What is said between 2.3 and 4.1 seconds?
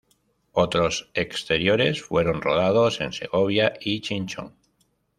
rodados en Segovia y